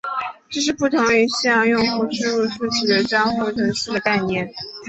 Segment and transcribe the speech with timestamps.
[0.49, 4.51] 这是不同于需要用户输入数据的交互程序的概念。